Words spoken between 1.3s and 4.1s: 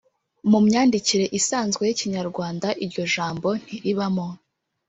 isanzwe y Ikinyarwanda iryo jambo ntiri